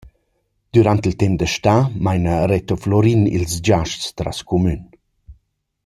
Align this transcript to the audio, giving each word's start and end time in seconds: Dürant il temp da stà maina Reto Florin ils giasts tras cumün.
Dürant 0.75 1.03
il 1.09 1.15
temp 1.19 1.35
da 1.39 1.47
stà 1.55 1.75
maina 2.03 2.35
Reto 2.51 2.75
Florin 2.83 3.23
ils 3.37 3.53
giasts 3.65 4.05
tras 4.17 4.39
cumün. 4.49 4.81